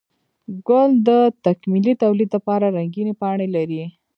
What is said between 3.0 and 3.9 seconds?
پاڼې لري